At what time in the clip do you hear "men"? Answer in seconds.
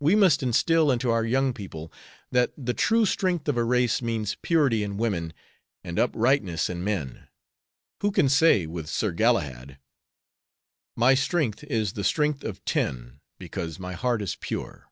6.82-7.28